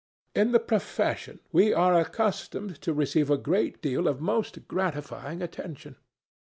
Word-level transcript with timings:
In 0.33 0.51
the 0.51 0.59
profession 0.59 1.41
we 1.51 1.75
are 1.75 1.93
accustomed 1.93 2.81
to 2.81 2.91
receive 2.91 3.29
a 3.29 3.37
great 3.37 3.83
deal 3.83 4.07
of 4.07 4.19
most 4.19 4.67
gratifying 4.67 5.43
attention. 5.43 5.95